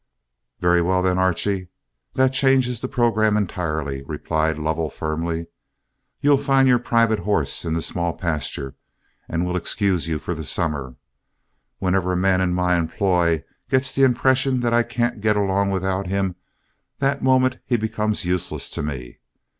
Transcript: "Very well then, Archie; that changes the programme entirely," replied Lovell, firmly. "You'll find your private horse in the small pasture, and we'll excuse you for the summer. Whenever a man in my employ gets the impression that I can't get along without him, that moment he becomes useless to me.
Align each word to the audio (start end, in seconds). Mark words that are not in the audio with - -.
"Very 0.59 0.81
well 0.81 1.03
then, 1.03 1.19
Archie; 1.19 1.67
that 2.15 2.33
changes 2.33 2.79
the 2.79 2.87
programme 2.87 3.37
entirely," 3.37 4.01
replied 4.01 4.57
Lovell, 4.57 4.89
firmly. 4.89 5.45
"You'll 6.21 6.39
find 6.39 6.67
your 6.67 6.79
private 6.79 7.19
horse 7.19 7.63
in 7.65 7.75
the 7.75 7.83
small 7.83 8.17
pasture, 8.17 8.73
and 9.29 9.45
we'll 9.45 9.55
excuse 9.55 10.07
you 10.07 10.17
for 10.17 10.33
the 10.33 10.43
summer. 10.43 10.95
Whenever 11.77 12.13
a 12.13 12.17
man 12.17 12.41
in 12.41 12.51
my 12.51 12.77
employ 12.77 13.43
gets 13.69 13.91
the 13.91 14.01
impression 14.01 14.61
that 14.61 14.73
I 14.73 14.81
can't 14.81 15.21
get 15.21 15.37
along 15.37 15.69
without 15.69 16.07
him, 16.07 16.35
that 16.97 17.21
moment 17.21 17.57
he 17.67 17.77
becomes 17.77 18.25
useless 18.25 18.71
to 18.71 18.81
me. 18.81 19.19